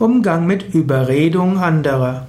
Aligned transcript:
Umgang 0.00 0.46
mit 0.46 0.74
Überredung 0.74 1.58
anderer. 1.58 2.26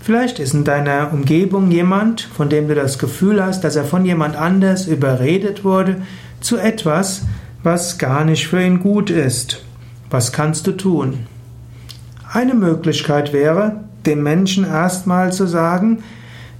Vielleicht 0.00 0.38
ist 0.38 0.54
in 0.54 0.64
deiner 0.64 1.12
Umgebung 1.12 1.70
jemand, 1.70 2.22
von 2.22 2.48
dem 2.48 2.66
du 2.66 2.74
das 2.74 2.98
Gefühl 2.98 3.44
hast, 3.44 3.62
dass 3.62 3.76
er 3.76 3.84
von 3.84 4.06
jemand 4.06 4.36
anders 4.36 4.86
überredet 4.86 5.64
wurde 5.64 5.96
zu 6.40 6.56
etwas, 6.56 7.26
was 7.62 7.98
gar 7.98 8.24
nicht 8.24 8.48
für 8.48 8.62
ihn 8.62 8.80
gut 8.80 9.10
ist. 9.10 9.62
Was 10.08 10.32
kannst 10.32 10.66
du 10.66 10.72
tun? 10.72 11.26
Eine 12.32 12.54
Möglichkeit 12.54 13.34
wäre, 13.34 13.84
dem 14.06 14.22
Menschen 14.22 14.64
erstmal 14.64 15.30
zu 15.30 15.46
sagen, 15.46 16.02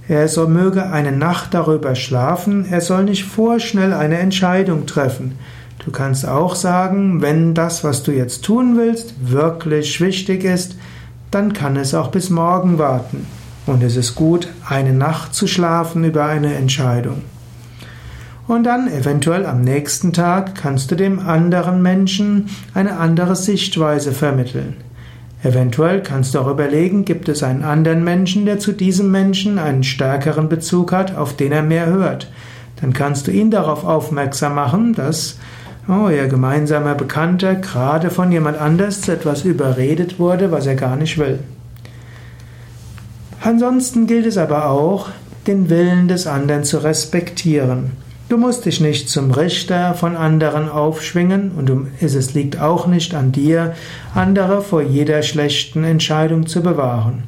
er 0.07 0.27
soll 0.27 0.47
möge 0.47 0.91
eine 0.91 1.11
Nacht 1.11 1.55
darüber 1.55 1.95
schlafen, 1.95 2.67
er 2.69 2.81
soll 2.81 3.05
nicht 3.05 3.23
vorschnell 3.23 3.93
eine 3.93 4.19
Entscheidung 4.19 4.85
treffen. 4.85 5.39
Du 5.79 5.91
kannst 5.91 6.27
auch 6.27 6.55
sagen, 6.55 7.21
wenn 7.21 7.53
das, 7.53 7.83
was 7.83 8.03
du 8.03 8.11
jetzt 8.11 8.43
tun 8.43 8.77
willst, 8.77 9.13
wirklich 9.21 10.01
wichtig 10.01 10.43
ist, 10.43 10.75
dann 11.31 11.53
kann 11.53 11.77
es 11.77 11.93
auch 11.93 12.09
bis 12.09 12.29
morgen 12.29 12.77
warten. 12.77 13.25
Und 13.65 13.83
es 13.83 13.95
ist 13.95 14.15
gut, 14.15 14.47
eine 14.67 14.93
Nacht 14.93 15.33
zu 15.33 15.47
schlafen 15.47 16.03
über 16.03 16.25
eine 16.25 16.55
Entscheidung. 16.55 17.21
Und 18.47 18.63
dann 18.63 18.91
eventuell 18.91 19.45
am 19.45 19.61
nächsten 19.61 20.11
Tag 20.11 20.55
kannst 20.55 20.89
du 20.89 20.95
dem 20.95 21.19
anderen 21.19 21.81
Menschen 21.81 22.49
eine 22.73 22.97
andere 22.97 23.35
Sichtweise 23.35 24.11
vermitteln. 24.11 24.77
Eventuell 25.43 26.01
kannst 26.01 26.33
du 26.33 26.39
auch 26.39 26.47
überlegen, 26.47 27.05
gibt 27.05 27.29
es 27.29 27.43
einen 27.43 27.63
anderen 27.63 28.03
Menschen, 28.03 28.45
der 28.45 28.59
zu 28.59 28.73
diesem 28.73 29.11
Menschen 29.11 29.59
einen 29.59 29.83
stärkeren 29.83 30.49
Bezug 30.49 30.91
hat, 30.91 31.15
auf 31.15 31.37
den 31.37 31.51
er 31.51 31.61
mehr 31.61 31.85
hört. 31.85 32.29
Dann 32.81 32.91
kannst 32.91 33.27
du 33.27 33.31
ihn 33.31 33.51
darauf 33.51 33.85
aufmerksam 33.85 34.55
machen, 34.55 34.93
dass 34.93 35.37
oh, 35.89 36.09
ihr 36.09 36.27
gemeinsamer 36.27 36.95
Bekannter 36.95 37.55
gerade 37.55 38.09
von 38.09 38.31
jemand 38.31 38.59
anders 38.59 39.01
zu 39.01 39.11
etwas 39.11 39.43
überredet 39.43 40.19
wurde, 40.19 40.51
was 40.51 40.67
er 40.67 40.75
gar 40.75 40.95
nicht 40.95 41.17
will. 41.17 41.39
Ansonsten 43.41 44.05
gilt 44.05 44.25
es 44.25 44.37
aber 44.37 44.69
auch, 44.69 45.09
den 45.47 45.69
Willen 45.69 46.07
des 46.07 46.27
anderen 46.27 46.63
zu 46.63 46.83
respektieren. 46.83 47.91
Du 48.27 48.37
musst 48.37 48.65
dich 48.65 48.79
nicht 48.79 49.09
zum 49.09 49.31
Richter 49.31 49.95
von 49.95 50.15
anderen 50.15 50.69
aufschwingen 50.69 51.51
und 51.57 51.71
es 51.99 52.33
liegt 52.35 52.61
auch 52.61 52.85
nicht 52.85 53.15
an 53.15 53.31
dir, 53.31 53.73
andere 54.13 54.61
vor 54.61 54.83
jeder 54.83 55.23
schlechten 55.23 55.83
Entscheidung 55.83 56.45
zu 56.45 56.61
bewahren. 56.61 57.23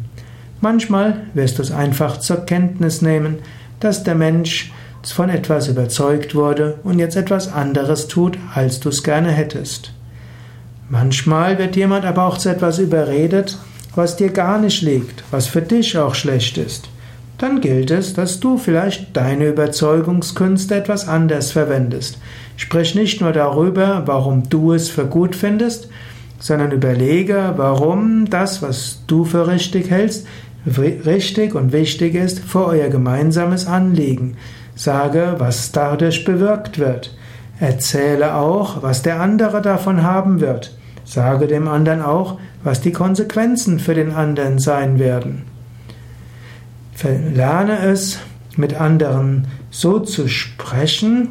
Manchmal 0.59 1.23
wirst 1.33 1.57
du 1.57 1.63
es 1.63 1.71
einfach 1.71 2.17
zur 2.17 2.45
Kenntnis 2.45 3.01
nehmen, 3.01 3.37
dass 3.79 4.03
der 4.03 4.13
Mensch 4.13 4.71
von 5.09 5.29
etwas 5.29 5.67
überzeugt 5.67 6.35
wurde 6.35 6.75
und 6.83 6.99
jetzt 6.99 7.15
etwas 7.15 7.51
anderes 7.51 8.07
tut, 8.07 8.37
als 8.53 8.79
du 8.79 8.89
es 8.89 9.01
gerne 9.01 9.31
hättest. 9.31 9.93
Manchmal 10.89 11.57
wird 11.57 11.75
jemand 11.75 12.05
aber 12.05 12.25
auch 12.27 12.37
zu 12.37 12.49
etwas 12.49 12.77
überredet, 12.77 13.57
was 13.95 14.17
dir 14.17 14.29
gar 14.29 14.59
nicht 14.59 14.81
liegt, 14.83 15.23
was 15.31 15.47
für 15.47 15.61
dich 15.61 15.97
auch 15.97 16.13
schlecht 16.13 16.57
ist 16.57 16.89
dann 17.41 17.59
gilt 17.59 17.89
es, 17.89 18.13
dass 18.13 18.39
du 18.39 18.57
vielleicht 18.57 19.17
deine 19.17 19.47
Überzeugungskünste 19.47 20.75
etwas 20.75 21.07
anders 21.07 21.51
verwendest. 21.51 22.19
Sprich 22.55 22.93
nicht 22.93 23.19
nur 23.19 23.31
darüber, 23.31 24.03
warum 24.05 24.47
du 24.49 24.73
es 24.73 24.89
für 24.89 25.05
gut 25.05 25.35
findest, 25.35 25.89
sondern 26.39 26.71
überlege, 26.71 27.53
warum 27.57 28.29
das, 28.29 28.61
was 28.61 28.99
du 29.07 29.25
für 29.25 29.47
richtig 29.47 29.89
hältst, 29.89 30.27
richtig 30.65 31.55
und 31.55 31.71
wichtig 31.71 32.15
ist 32.15 32.39
für 32.39 32.65
euer 32.65 32.89
gemeinsames 32.89 33.65
Anliegen. 33.65 34.37
Sage, 34.75 35.35
was 35.37 35.71
dadurch 35.71 36.23
bewirkt 36.23 36.79
wird. 36.79 37.15
Erzähle 37.59 38.35
auch, 38.35 38.81
was 38.81 39.01
der 39.01 39.19
andere 39.19 39.61
davon 39.61 40.03
haben 40.03 40.39
wird. 40.39 40.75
Sage 41.03 41.47
dem 41.47 41.67
anderen 41.67 42.01
auch, 42.01 42.39
was 42.63 42.81
die 42.81 42.91
Konsequenzen 42.91 43.79
für 43.79 43.93
den 43.93 44.11
anderen 44.11 44.59
sein 44.59 44.99
werden. 44.99 45.43
Lerne 47.33 47.79
es, 47.79 48.19
mit 48.57 48.79
anderen 48.79 49.47
so 49.71 49.99
zu 49.99 50.27
sprechen, 50.27 51.29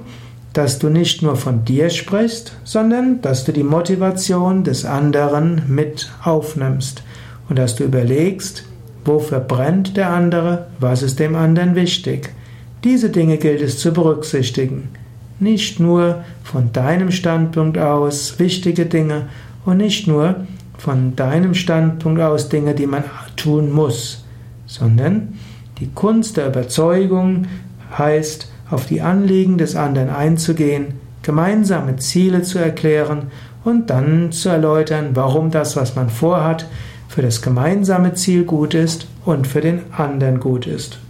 dass 0.53 0.78
du 0.78 0.88
nicht 0.88 1.22
nur 1.22 1.37
von 1.37 1.65
dir 1.65 1.91
sprichst, 1.91 2.56
sondern 2.65 3.21
dass 3.22 3.44
du 3.44 3.53
die 3.53 3.62
Motivation 3.62 4.65
des 4.65 4.84
anderen 4.84 5.62
mit 5.69 6.10
aufnimmst 6.25 7.03
und 7.49 7.59
dass 7.59 7.77
du 7.77 7.84
überlegst, 7.84 8.65
wofür 9.05 9.41
brennt 9.41 9.97
der 9.97 10.11
andere, 10.11 10.66
was 10.78 11.03
ist 11.03 11.19
dem 11.19 11.34
anderen 11.34 11.75
wichtig. 11.75 12.31
Diese 12.84 13.11
Dinge 13.11 13.37
gilt 13.37 13.61
es 13.61 13.78
zu 13.78 13.93
berücksichtigen. 13.93 14.88
Nicht 15.38 15.81
nur 15.81 16.25
von 16.43 16.72
deinem 16.72 17.10
Standpunkt 17.10 17.78
aus 17.78 18.39
wichtige 18.39 18.87
Dinge 18.87 19.28
und 19.65 19.78
nicht 19.78 20.06
nur 20.06 20.47
von 20.78 21.15
deinem 21.16 21.55
Standpunkt 21.55 22.21
aus 22.21 22.49
Dinge, 22.49 22.75
die 22.75 22.87
man 22.87 23.05
tun 23.37 23.71
muss, 23.71 24.25
sondern 24.66 25.34
die 25.78 25.89
Kunst 25.89 26.37
der 26.37 26.47
Überzeugung 26.47 27.47
heißt, 27.97 28.50
auf 28.71 28.87
die 28.87 29.00
Anliegen 29.00 29.59
des 29.59 29.77
anderen 29.77 30.10
einzugehen, 30.10 30.94
gemeinsame 31.22 31.97
Ziele 31.97 32.43
zu 32.43 32.59
erklären 32.59 33.31
und 33.65 33.91
dann 33.91 34.33
zu 34.33 34.49
erläutern, 34.49 35.10
warum 35.15 35.50
das, 35.50 35.77
was 35.77 35.97
man 35.97 36.09
vorhat, 36.09 36.66
für 37.10 37.22
das 37.22 37.43
gemeinsame 37.43 38.15
Ziel 38.15 38.44
gut 38.44 38.72
ist 38.72 39.09
und 39.25 39.48
für 39.48 39.60
den 39.60 39.82
anderen 39.93 40.38
gut 40.38 40.69
ist. 40.69 41.00